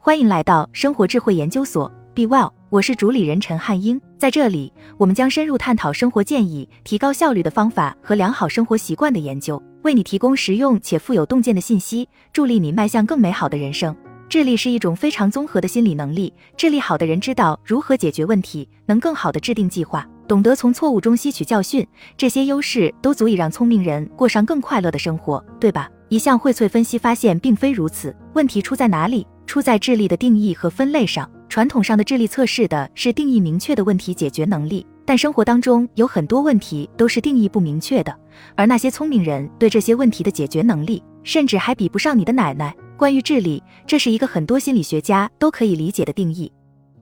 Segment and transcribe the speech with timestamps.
[0.00, 4.00] 欢迎来到生活智慧研究所，Be Well，我是主理人陈汉英。
[4.16, 13.94] 在这里，我们将深入探讨生活建议、提高效率的方法和良好生活习惯的研究，为你提供实用且富有洞见的信息，助力你迈向更美好的人生。
[14.28, 21.84] 智力是一种非常综合的心理能力，智力好的人知道如何解决问题，能更好的制定计划，懂得从错误中吸取教训，
[22.16, 25.90] 这些优势都足以让聪明人过上更快乐的生活，对吧？
[26.08, 28.16] 一项荟萃分析发现，并非如此。
[28.34, 29.26] 问题出在哪里？
[29.48, 31.28] 出在智力的定义和分类上。
[31.48, 38.14] 传统上的智力测试的是定义明确的问题解决能力，但生活当中有很多问题都是定义不明确的，
[38.54, 42.76] 而那些聪明人对这些问题的解决能力，甚至还比不上你的奶奶。
[42.98, 46.52] 关于智力，这是一个很多心理学家都可以理解的定义。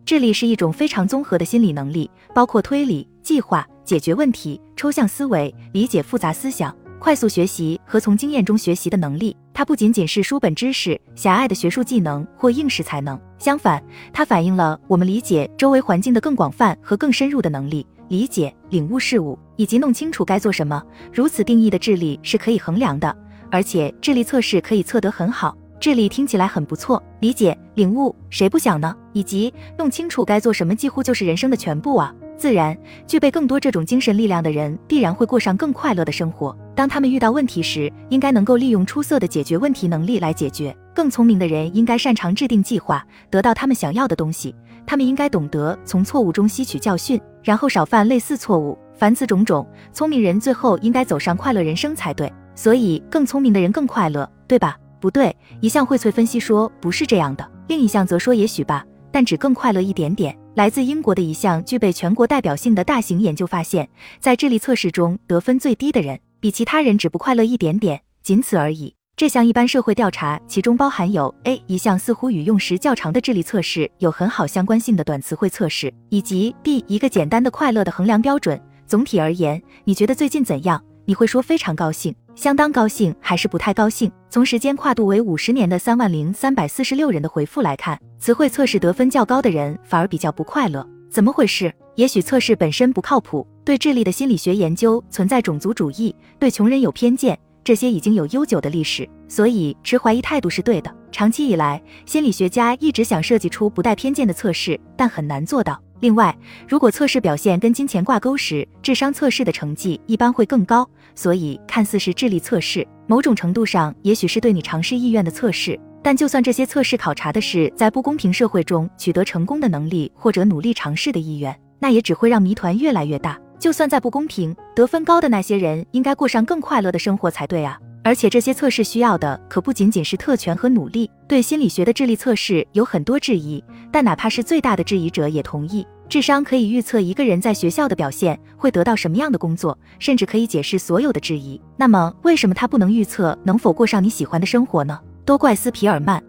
[0.04, 6.72] 智力是一种非常综合的心理能力，包括推理、计划、解决问题、抽象思维、理解复杂思想。
[6.98, 20.82] 快速学习和从经验中学习的能力，它不仅仅是书本知识、狭隘的学术技能或应试才能，相反，它反映了我们理解周围环境的更广泛和更深入的能力，理解、领悟事物以及弄清楚该做什么。
[21.10, 23.16] 如此定义的智力是可以衡量的，
[23.50, 25.56] 而且智力测试可以测得很好。
[25.80, 28.94] 智力听起来很不错，理解、领悟，谁不想呢？
[29.14, 32.14] 以及弄清楚该做什么，几乎就是人生的全部啊。
[32.36, 36.56] 自然，具备更多这种精神力量的人，必然会过上更快乐的生活。
[36.74, 40.76] 当他们遇到问题时，应该能够利用出色的解决问题能力来解决。
[40.94, 44.54] 更聪明的人应该擅长制定计划，得到他们想要的东西。
[44.86, 48.78] 他们应该懂得从错误中吸取教训，然后少犯类似错误。
[48.94, 52.32] 凡此种种，聪明人最后应该走上快乐人生才对。
[52.54, 54.76] 所以，更聪明的人更快乐，对吧？
[55.00, 60.36] 不对，一项荟萃分析说不是这样的，另一项则说也许吧，但只更快乐一点点。
[60.56, 63.86] 来自英国的一项具备全国代表性的大型研究发现，
[64.18, 68.94] 在智力测试中得分最低的人，比其他人只不快乐一点点，仅此而已。
[69.18, 78.58] 这项一般社会调查，其中包含有 A 一项似乎与用时较长的智力测试有很好相关性的短词汇测试，以及 B 一个简单的快乐的衡量标准。
[78.86, 80.82] 总体而言，你觉得最近怎样？
[81.04, 82.14] 你会说非常高兴。
[82.36, 84.12] 相当高兴还是不太高兴？
[84.28, 91.72] 从时间跨度为五十年的三万零三百四十六人的回复来看，词汇测试得分较高的人反而比较不快乐，怎么回事？
[91.94, 100.94] 也许测试本身不靠谱，对智力的心理学研究存在种族主义，对穷人有偏见，这些已经有悠久的历史，所以持怀疑态度是对的。
[101.10, 105.80] 长期以来，心理学家一直想设计出不带偏见的测试，但很难做到。
[106.00, 106.36] 另外，
[106.68, 110.88] 如果测试表现跟金钱挂钩时，智商测试的成绩一般会更高。
[111.14, 115.78] 所以，看似是智力测试，某种程度上也许是对你尝试意愿的测试。
[116.02, 123.38] 但就算这些测试考察的是在不公平社会中取得成功的能力，或者努力尝试的意愿，那也只会让谜团越来越大。
[123.58, 127.78] 就算再不公平，得分高的那些人应该过上更快乐的生活才对啊！
[128.06, 131.10] 而且这些测试需要的可不仅仅是特权和努力。
[131.26, 141.60] 对心理学的智力测试有很多质疑，但哪怕是最大的质疑者也同意，智商可以预测一个人在学校的表现会得到什么样的工作，甚至可以解释所有的质疑。
[141.76, 144.96] 那么为什么他不能预测能否过上你喜欢的生活呢？
[145.24, 146.22] 都怪斯皮尔曼。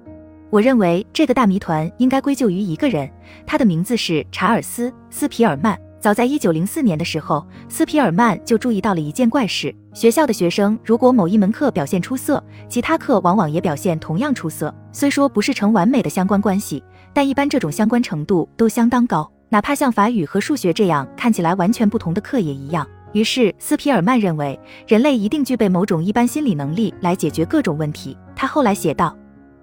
[0.49, 3.07] 我认为这个大谜团应该归咎于一个人，
[3.45, 5.79] 他的名字是查尔斯·斯皮尔曼。
[5.99, 14.73] 早在一九零四年的时候，斯皮尔曼就注意到了一件怪事：学校的学生如果某一门课表现出色，其他课往往也表现同样出色。
[14.91, 22.87] 虽说不是成完美的相关关系，但一般这种相关程度都相当高，哪怕像法语和数学这样看起来完全不同的课也一样。
[23.13, 28.15] 于是，斯皮尔曼认为人类一定具备某种一般心理能力来解决各种问题。
[28.35, 29.17] 他后来写道：“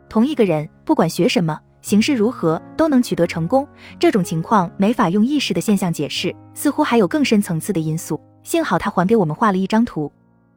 [0.09, 3.69] 同一个人不管学什么。”形势如何都能取得成功，
[4.01, 8.19] 这种情况没法用意识的现象解释，似乎还有更深层次的因素。
[8.43, 10.11] 幸好他还给我们画了一张图。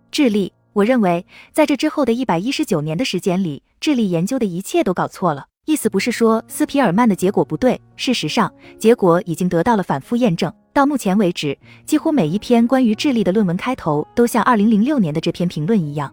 [0.09, 5.47] 智力，我认为在这之后的一百一十九年的时间里，智力研究的一切都搞错了。
[5.65, 8.49] 意思不是说斯皮尔曼的结果不对，事实上，
[8.79, 10.49] 结果已经得到了反复验证。
[10.71, 16.09] 到目前为止，几乎每一篇关于智力的论文开头都像二零零六年的这篇评论一样。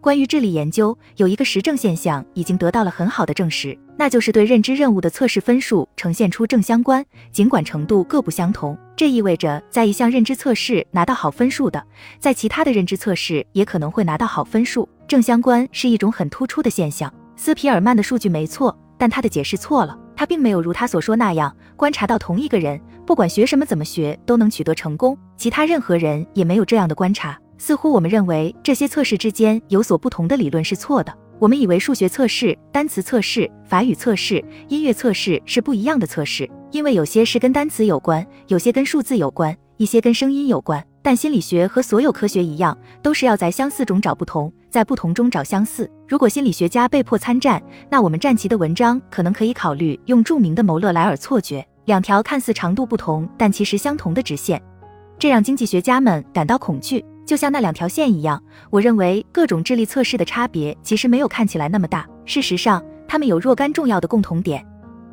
[0.00, 8.74] 关于智力研究，有一个实证现象已经得到了很好的证实，那就是对认知任务的测试分数呈现出正相关，尽管程度各不相同。
[8.96, 11.84] 这意味着，在一项认知测试拿到好分数的，
[12.18, 14.88] 在其他的认知测试也可能会拿到好分数。
[15.06, 17.12] 正相关是一种很突出的现象。
[17.36, 19.98] 斯皮尔曼的数据没错，但他的解释错了。
[20.16, 27.38] 他并没有如他所说那样观察到同一个人不管学什么怎么学都能取得成功，其他任何人也没有这样的观察。
[27.60, 31.14] 似乎我们认为这些测试之间有所不同的理论是错的。
[31.38, 40.82] 我们以为数学测试、单词测试、法语测试、音乐测试是不一样的测试，因为有些是跟单词有关，有些跟数字有关，一些跟声音有关。
[41.02, 45.90] 但心理学和所有科学一样，都是要在相似中找不同，在不同中找相似。
[46.08, 54.62] 如果心理学家被迫参战，那我们战旗的文章可能可以考虑用著名的谋勒莱尔错觉，两条看似长度不同但其实相同的直线，
[55.18, 57.04] 这让经济学家们感到恐惧。
[57.30, 62.04] 就像那两条线一样，我认为各种智力测试的差别其实没有看起来那么大。
[62.24, 64.66] 事实上，它们有若干重要的共同点。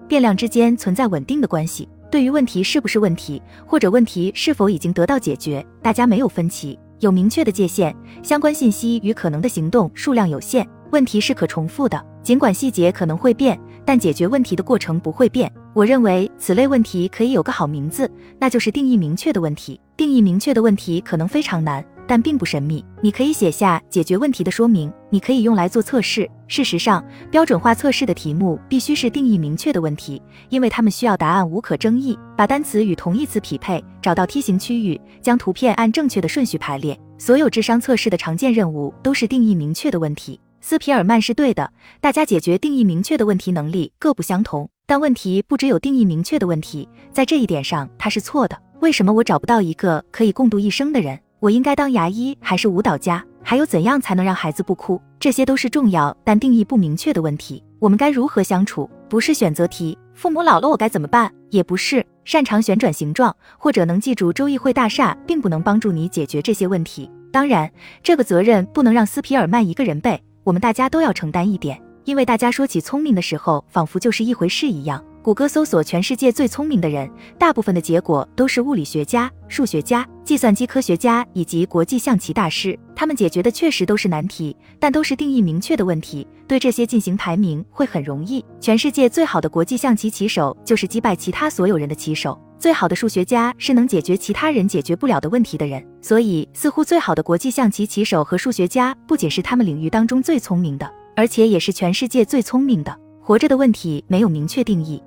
[0.08, 1.88] 变量之间存在稳定的关系。
[2.10, 7.96] 对于问题是不是问题，或者问题是否已经得到解决，大家没有分歧，有明确的界限。
[8.24, 10.68] 相关信息与可能的行动数量有限。
[10.90, 15.54] 问题是可重复的，尽管细节可能会变，但解决问题的过程不会变。
[15.75, 18.10] 我认为此类问题可以有个好名字，
[18.40, 19.80] 那就是定义明确的问题。
[19.96, 21.86] 定义明确的问题可能非常难。
[22.07, 26.30] 但并不神秘，你可以写下解决问题的说明，你可以用来做测试。
[26.48, 32.18] 事实上，标准化测试的题目必须是定义明确的问题，因为它们需要答案无可争议。
[32.38, 36.98] 把单词与同义词匹配，找到梯形区域，将图片按正确的顺序排列。
[37.18, 40.39] 所有智商测试的常见任务都是定义明确的问题。
[40.62, 48.57] 斯皮尔曼是对的，大家解决定义明确的问题能力各不相同，但问题不只有定义明确的问题，在这一点上他是错的。
[48.80, 51.19] 为什么我找不到一个可以共度一生的人？
[51.39, 53.24] 我应该当牙医还是舞蹈家？
[53.44, 55.00] 还有怎样才能让孩子不哭？
[55.19, 57.63] 这些都是重要但定义不明确的问题。
[57.80, 58.89] 我们该如何相处？
[59.07, 59.98] 不是选择题。
[60.13, 61.31] 父母老了我该怎么办？
[61.51, 62.06] 也不是。
[62.25, 67.10] 擅长旋转形状或者能记住周议会大厦，并不能帮助你解决这些问题。
[67.31, 71.80] 当然，这个责任不能让斯皮尔曼一个人背，我们大家都要承担一点。
[72.04, 75.04] 因为大家说起聪明的时候，仿佛就是一回事一样。
[75.28, 82.80] 谷歌搜索全世界最聪明的人，大部分的结果都是物理学家、数学家、计算机科学家以及国际象棋大师。
[82.96, 86.26] 他们解决的确实都是难题，但都是定义明确的问题。
[86.48, 88.42] 对这些进行排名会很容易。
[88.62, 92.42] 全世界最好的国际象棋棋手就是击败其他所有人的棋手。
[92.58, 95.86] 最好的数学家是能解决其他人解决不了的问题的人。
[96.02, 102.98] 所以，似乎最好的国际象棋棋手和数学家不仅是他们领域当中最聪明的，而且也是全世界最聪明的。
[103.22, 105.04] 活着的问题没有明确定义。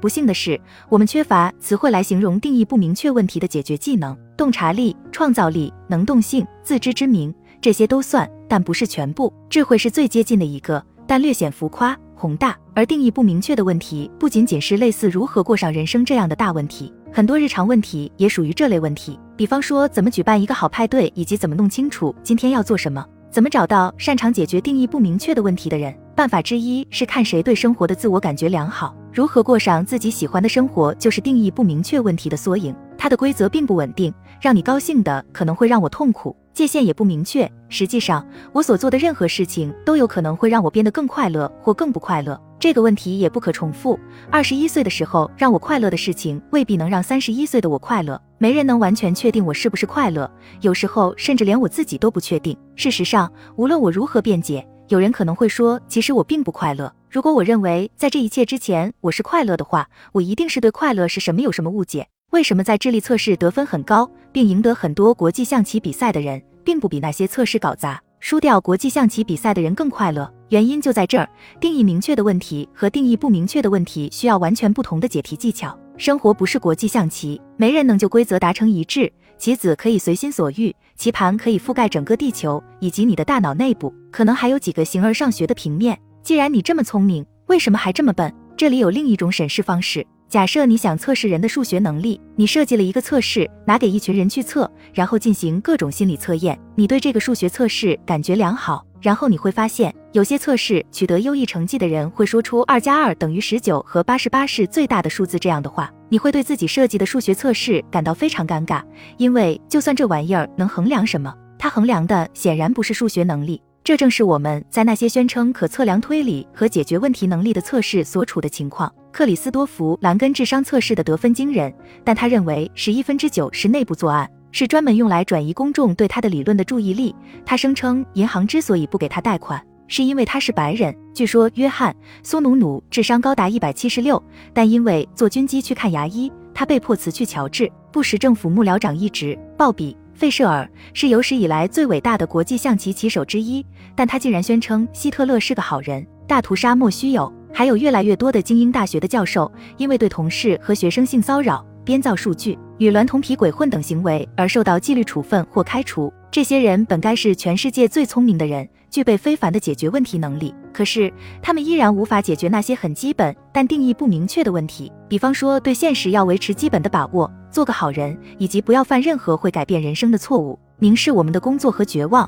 [0.00, 0.58] 不幸的是，
[0.88, 4.16] 我们缺乏词汇来形容定义不明确问题的解决技能。
[4.36, 9.30] 洞察力、创造力、能动性、自知之明，这些都算，但不是全部。
[9.50, 12.56] 智慧是最接近的一个，但略显浮夸宏大。
[12.74, 19.18] 而定义不明确的问题，不仅仅是类似如何过上人生这样的大问题，很多日常问题也属于这类问题。
[19.36, 23.04] 比方说，怎么举办一个好派对，以及怎么弄清楚今天要做什么。
[23.30, 25.94] 怎么找到擅长解决定义不明确的问题的人？
[26.16, 28.94] 办法之一是看谁对生活的自我感觉良好。
[29.12, 32.74] 如何过上自己喜欢的生活，就是定义不明确问题的缩影。
[32.96, 37.50] 它的规则并不稳定，让你高兴的可能会让我痛苦，界限也不明确。
[37.68, 42.40] 实际上，我所做的任何事情都有可能会让我变得更快乐或更不快乐。
[42.58, 43.98] 这个问题也不可重复。
[44.30, 48.20] 二十一岁的时候让我快乐的事情，未必能让三十一岁的我快乐。
[48.36, 50.30] 没人能完全确定我是不是快乐，
[50.60, 52.54] 有时候甚至连我自己都不确定。
[52.76, 56.92] 事实上，无论我如何辩解，有人可能会说，其实我并不快乐。
[57.10, 62.06] 如果我认为在这一切之前我是快乐的话，我一定是对快乐是什么有什么误解。
[62.30, 68.00] 为什么在智力测试得分很高，并赢得很多国际象棋比赛的人，并不比那些测试搞砸？
[68.20, 71.28] 输掉国际象棋比赛的人更快乐，原因就在这儿。
[71.60, 75.76] 定义明确的问题和定义不明确的问题需要完全不同的解题技巧。
[75.96, 79.12] 生活不是国际象棋，没人能就规则达成一致。
[79.36, 85.98] 棋子可以随心所欲，棋盘可以覆盖整个地球以及你的大脑内部，可能还有几个形而上学的平面。
[86.30, 88.32] 既然你这么聪明，为什么还这么笨？
[88.56, 90.06] 这里有另一种审视方式。
[90.28, 96.56] 假设你想测试人的数学能力，你设计了一个测试，拿给一群人去测，然后进行各种心理测验。
[96.76, 105.92] 你对这个数学测试感觉良好，然后你会发现，有些测试取得优异成绩的人会说出二加二等于十九和八十八是最大的数字这样的话。
[106.10, 108.80] 你会对自己设计的数学测试感到非常尴尬，
[109.16, 113.60] 因为就算这玩意儿能衡量什么，它衡量的显然不是数学能力。
[113.82, 118.92] 这正是我们在那些宣称可测量推理和解决问题能力的测试所处的情况。
[119.10, 121.72] 克里斯多弗·兰根智商测试的得分惊人，
[122.04, 127.14] 但他认为十一分之九是内部作案，是专门用来转移公众对他的理论的注意力。
[127.44, 130.94] 他声称，银行之所以不给他贷款，是因为他是白人。
[131.14, 134.22] 据说，约翰·苏努努智商高达一百七十六，
[134.52, 139.36] 但因为坐军机去看牙医，他被迫辞去乔治·布什政府幕僚长一职。
[139.56, 139.96] 鲍比。
[140.20, 143.64] 费舍尔是有史以来最伟大的国际象棋棋手之一，
[143.96, 146.06] 但他竟然宣称希特勒是个好人。
[146.28, 147.32] 大屠杀莫须有。
[147.54, 156.10] 还有越来越多的精英大学的教授，因为对同事和学生性骚扰，编造数据，与娈童皮鬼混等行为而受到纪律处分或开除。
[156.30, 164.90] 这些人本该是全世界最聪明的人，具备非凡的解决问题能力，可是他们依然无法解决那些很基本但定义不明确的问题。
[165.10, 170.58] 比方说，对现实要维持基本的把握，做个好人，以及不要犯任何会改变人生的错误。
[170.78, 172.26] 凝视我们的工作和绝望，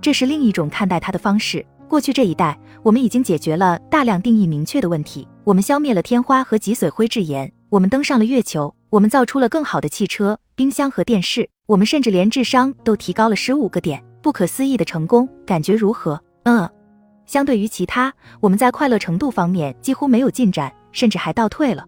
[0.00, 1.64] 这是另一种看待它的方式。
[1.86, 5.28] 过去这一代，我们已经解决了大量定义明确的问题。
[5.44, 11.50] 我们消灭了天花和脊髓灰质炎，我们登上了月球，我们造出了更好的汽车、冰箱和电视。
[11.66, 16.20] 我们甚至连智商都提高了十五个点，不可思议的成功，感觉如何？
[16.44, 16.70] 嗯，
[17.26, 21.84] 相对于其他，我们在快乐程度方面几乎没有进展，甚至还倒退了。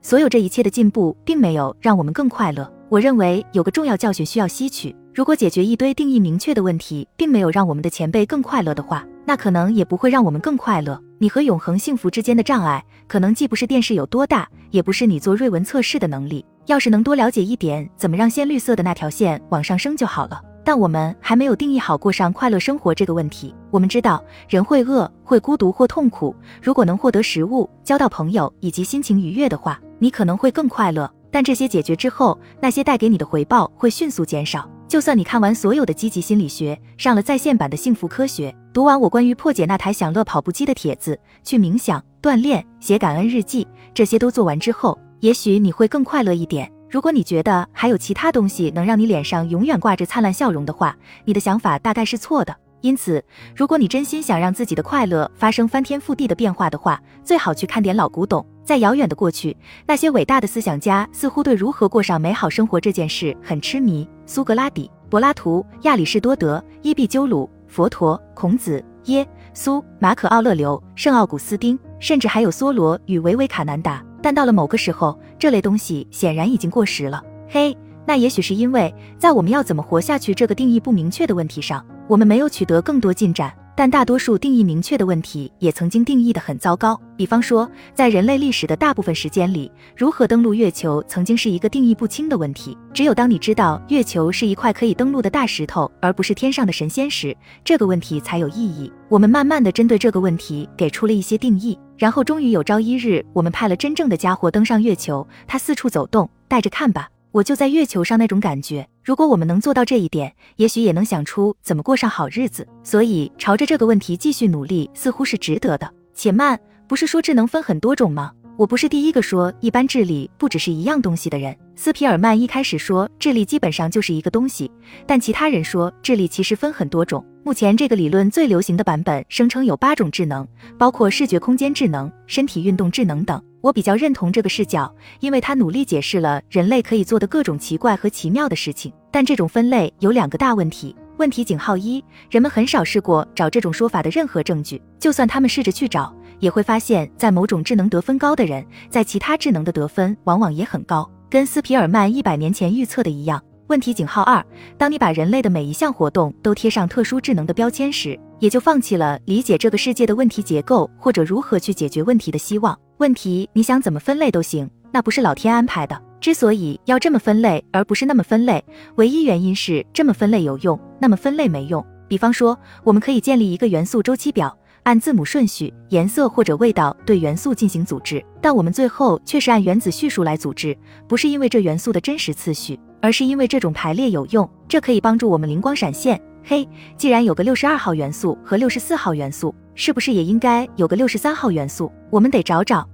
[0.00, 2.72] 所有这一切的进步，并没有让我们更快乐。
[2.88, 11.00] 我认为有个重要教训需要吸取：如果解决一堆定义明确的问题，并没有让我们的前辈更快乐的话，那可能也不会让我们更快乐。
[11.18, 16.44] 你和永恒幸福之间的障碍，可能既不是电视有多大，也不是你做瑞文测试的能力。
[16.66, 20.42] 要是能多了解一点怎么让鲜绿色的那条线往上升就好了。
[20.64, 23.54] 但我们还没有定义好过上快乐生活这个问题。
[23.70, 26.34] 我们知道人会饿、会孤独或痛苦。
[26.60, 31.08] 如果能获得食物、交到朋友以及心情愉悦的话，你可能会更快乐。
[31.34, 34.70] 但这些解决之后，那些带给你的回报会迅速减少。
[34.86, 44.96] 就算你看完所有的积极心理学，上了在线版的幸福科学，读完我关于破解那台享乐跑步机的帖子，去冥想、锻炼、写感恩日记，这些都做完之后。
[45.18, 46.70] 也许你会更快乐一点。
[46.88, 52.54] 如果你觉得还有其他东西能让你脸上永远挂着灿烂笑容的话，你的想法大概是错的。
[52.84, 53.24] 因此，
[53.56, 58.44] 如果你真心想让自己的快乐发生翻天覆地的变化的话，最好去看点老古董。
[58.62, 64.06] 在遥远的过去，那些伟大的思想家似乎对如何过上美好生活这件事很痴迷。
[64.26, 74.04] 苏格拉底、柏拉图、亚里士多德、伊壁鸠鲁、佛陀、孔子、耶稣、马可·奥勒留、圣奥古斯丁，甚至还有梭罗与维维卡南达。
[74.20, 77.22] 但到了某个时候，这类东西显然已经过时了。
[77.48, 77.74] 嘿，
[78.04, 83.52] 那也许是因为在我们要怎么活下去这个定义不明确的问题上，我们没有取得更多进展。
[83.76, 86.96] 但大多数定义明确的问题也曾经定义的很糟糕。
[87.16, 92.78] 比方说，在人类历史的大部分时间里，如何登陆月球曾经是一个定义不清的问题。
[92.92, 98.92] 只有当你知道月球是一块可以登陆的大石头，而不是天上的神仙时，这个问题才有意义。
[99.08, 107.08] 我们慢慢的针对这个问题给出了一些定义，然后终于有朝一日，我们派了真正的家伙登上月球，他四处走动，带着看吧。
[107.34, 108.86] 我就在月球上那种感觉。
[109.02, 112.64] 如果我们能做到这一点，也许也能想出怎么过上好日子。
[112.84, 115.92] 所以，朝着这个问题继续努力，似乎是值得的。
[116.14, 118.30] 且慢，不是说智能分很多种吗？
[118.56, 121.56] 我不是第一个说一般智力不只是一样东西的人。
[121.74, 124.70] 斯皮尔曼一开始说智力基本上就是一个东西，
[125.04, 127.26] 但其他人说智力其实分很多种。
[127.42, 130.46] 目前这个理论最流行的版本声称有八种智能，
[130.78, 133.42] 包括视觉空间智能、身体运动智能等。
[133.64, 138.92] 我比较认同这个视角，因为它努力解释了人类可以做的各种奇怪和奇妙的事情。
[139.10, 140.94] 但这种分类有两个大问题。
[141.16, 146.14] 问题井号一：人们很少试过找这种说法的任何证据，就算他们试着去找。
[146.40, 153.42] 也会发现，在某种智能得分高的人，在其他智能的得分往往也很高，跟斯皮尔曼一百年前预测的一样。
[153.68, 154.44] 问题井号二：
[154.76, 162.78] 当你把人类的每一项活动都贴上特殊智能的标签时，也就放弃了理解这个世界的问题结构或者如何去解决问题的希望。
[162.98, 166.00] 问题你想怎么分类都行，那不是老天安排的。
[166.20, 168.64] 之所以要这么分类而不是那么分类，
[168.96, 171.84] 唯一原因是这么分类有用，那么分类没用。
[172.08, 174.56] 比方说，我们可以建立一个元素周期表。
[174.84, 180.76] 按字母顺序、颜色或者味道对元素进行组织，但我们最后却是按原子序数来组织，
[181.08, 186.20] 不是因为这元素的真实次序，而是因为这种排列有用，这可以帮助我们灵光闪现。
[186.46, 191.90] 嘿，既然有个六十二号元素和六十四号元素，是不是也应该有个六十三号元素？
[192.10, 192.86] 我们得找找。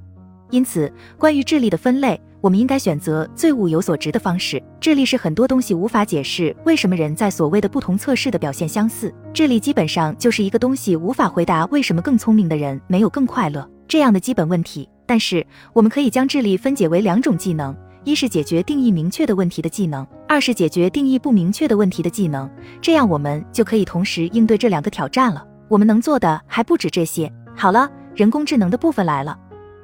[0.51, 2.21] 因此，关于智力的分类。
[2.41, 4.63] 我们应该选择最物有所值的方式。
[4.81, 9.15] 智力是很多东西无法解释为什么人在所谓的不同测试的表现相似。
[9.35, 14.89] 智力基本上就是一个东西无法回答为什么更聪明的人没有更快乐这样的基本问题。
[15.05, 22.51] 但是我们可以将智力分解为两种技能：一是解决定义明确的问题的技能，二是解决定义不明确的问题的技能。
[22.81, 25.47] 这样我们就可以同时应对这两个挑战了。
[25.69, 27.31] 我们能做的还不止这些。
[27.55, 29.39] 好了，人工智能的部分来了。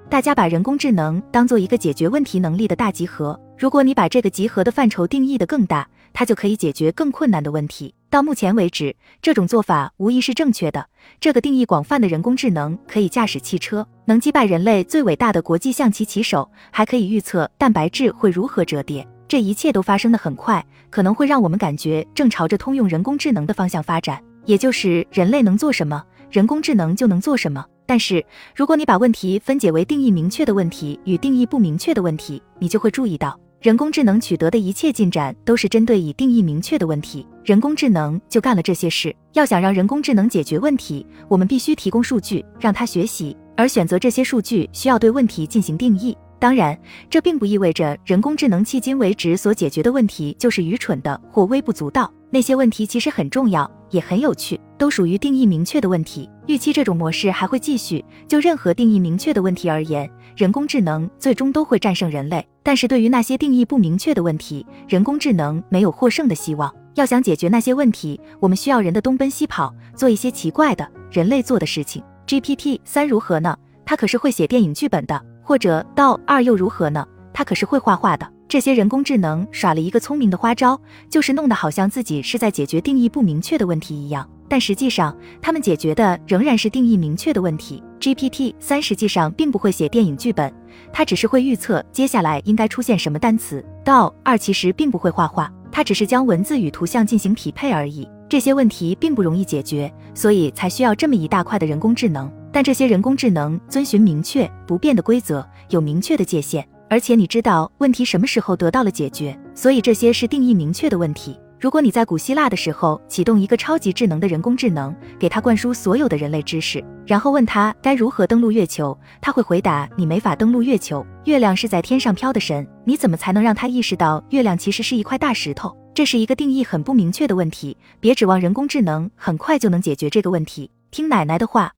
[0.08, 3.38] 大家把人工智能当做一个解决问题能力的大集合。
[3.58, 5.87] 如果你把这个集合的范畴定义的更大，
[6.18, 7.94] 它就可以解决更困难的问题。
[8.08, 10.87] 到目前为止，这种做法无疑是正确的。
[11.20, 19.06] 这个定义广泛的人工智能可以驾驶汽车，能击败人类最伟大的国际象棋棋手，还可以预测蛋白质会如何折叠。
[19.28, 27.62] 这一切都发生的很快，可能会让我们感觉正朝着通用人工智能的方向发展，也就是人类能做什么，人工智能就能做什么。
[27.85, 39.12] 但是，如果你把问题分解为定义明确的问题与定义不明确的问题，你就会注意到，人工智能取得的一切进展都是针对已定义明确的问题，人工智能就干了这些事。
[39.32, 46.16] 要想让人工智能解决问题，我们必须提供数据让它学习，而选择这些数据需要对问题进行定义。
[46.38, 46.78] 当然，
[47.11, 52.08] 这并不意味着人工智能迄今为止所解决的问题就是愚蠢的或微不足道。
[52.30, 56.28] 那些问题其实很重要，也很有趣，都属于定义明确的问题。
[56.47, 58.04] 预期这种模式还会继续。
[58.28, 62.47] 就任何定义明确的问题而言，人工智能最终都会战胜人类。
[62.62, 66.73] 但是对于那些定义不明确的问题，人工智能没有获胜的希望。
[66.95, 72.02] 要想解决那些问题，我们需要人的东奔西跑，做一些奇怪的人类做的事情。
[72.26, 73.56] GPT 三如何呢？
[73.85, 75.23] 它可是会写电影剧本的。
[75.42, 77.06] 或者到二又如何呢？
[77.33, 78.28] 它可是会画画的。
[78.48, 87.82] 这些人工智能耍了一个聪明的花招，就是弄得好像自己是在解决定义不明确的问题一样，但实际上他们解决的仍然是定义明确的问题。
[87.98, 90.52] GPT 三实际上并不会写电影剧本，
[90.92, 93.64] 它只是会预测接下来应该出现什么单词。
[93.84, 98.08] 到二其实并不会画画，它只是将文字与图像进行匹配而已。
[98.28, 102.30] 这些问题并不容易解决，所以才需要这么一大块的人工智能。
[102.52, 106.66] 但这些人工智能遵循明确不变的规则，有明确的界限。
[106.88, 111.38] 而且你知道问题什么时候得到了解决，所以这些是定义明确的问题。
[111.58, 122.66] 如果你在古希腊的时候启动一个超级智能的人工智能，给他灌输所有的人类知识，然后问他该如何登陆月球，他会回答你没法登陆月球，月亮是在天上飘的神。
[122.84, 125.74] 你怎么才能让他意识到月亮其实是一块大石头？
[125.94, 127.74] 这是一个定义很不明确的问题。
[128.00, 130.70] 别指望人工智能很快就能解决这个问题。
[130.90, 131.75] 听奶奶的话。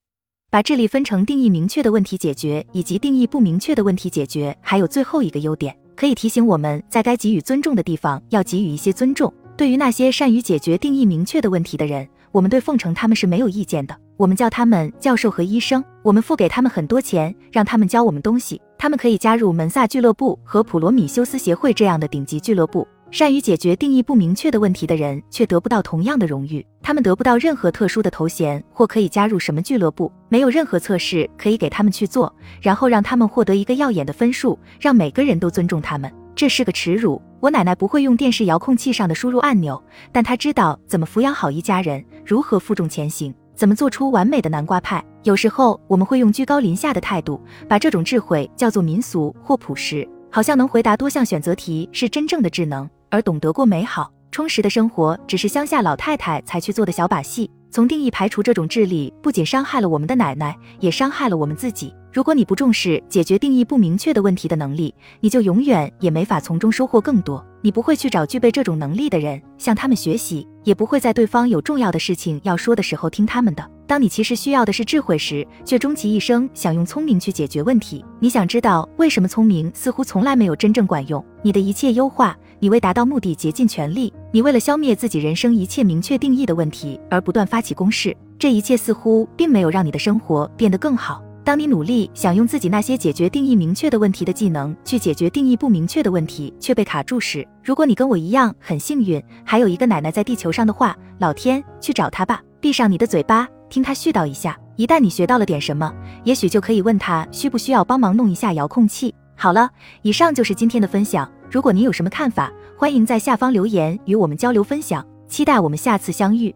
[0.50, 9.30] 把智力分成定义明确的问题解决以及定义不明确的问题解决，还有最后一个优点，可以提醒我们在该给予尊重的地方要给予一些尊重。
[9.58, 13.94] 对于那些善于解决定义明确的问题的人，我们对奉承他们是没有意见的。
[14.16, 18.58] 我们叫他们教授和医生，我们付给他们很多钱，让他们教我们东西。
[18.78, 22.88] 他们可以加入门萨俱乐部和普罗米修斯协会这样的顶级俱乐部。
[23.10, 36.12] 善于解决定义不明确的问题的人却得不到同样的荣誉，他们得不到任何特殊的头衔或可以加入什么俱乐部，没有任何测试可以给他们去做，然后让他们获得一个耀眼的分数，让每个人都尊重他们。
[36.34, 37.20] 这是个耻辱。
[37.40, 45.02] 我奶奶不会用电视遥控器上的输入按钮，但她知道怎么抚养好一家人，如何负重前行，怎么做出完美的南瓜派。
[45.22, 52.88] 有时候我们会用居高临下的态度，把这种智慧叫做民俗或朴实，好像能回答多项选择题是真正的智能。
[53.10, 57.50] 而懂得过美好充实的生活，只是乡下老太太才去做的小把戏。
[57.70, 61.94] 从定义排除这种智力，不仅伤害了我们的奶奶，也伤害了我们自己。
[62.10, 67.44] 如果你不重视解决定义不明确的问题的能力，你就永远也没法从中收获更多。
[67.60, 73.70] 你不会去找具备这种能力的人，向他们学习，也不会在对方有重要的事情要说的时候听他们的。
[73.86, 78.02] 当你其实需要的是智慧时，却终其一生想用聪明去解决问题。
[78.18, 81.22] 你想知道为什么聪明似乎从来没有真正管用？
[81.42, 82.36] 你的一切优化。
[82.60, 91.22] 你为达到目的竭尽全力，你为了消灭自己人生一切明确定义的问题而不断发起攻势，这一切似乎并没有让你的生活变得更好。
[91.44, 104.58] 当你努力想用自己那些解决定义明确的问题的技能去解决定义不明确的问题，却被卡住时，如果你跟我一样很幸运，还有一个奶奶在地球上的话，老天去找她吧，闭上你的嘴巴，听她絮叨一下。
[104.76, 105.92] 一旦你学到了点什么，
[106.22, 109.14] 也许就可以问她需不需要帮忙弄一下遥控器。
[109.34, 109.70] 好了，
[110.02, 111.30] 以上就是今天的分享。
[111.50, 115.04] 如果您有什么看法，欢迎在下方留言与我们交流分享。
[115.28, 116.54] 期待我们下次相遇。